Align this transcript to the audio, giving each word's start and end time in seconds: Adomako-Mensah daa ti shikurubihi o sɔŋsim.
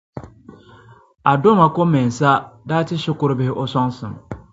Adomako-Mensah 1.31 2.37
daa 2.67 2.87
ti 2.87 2.95
shikurubihi 3.03 3.51
o 3.61 3.63
sɔŋsim. 3.73 4.13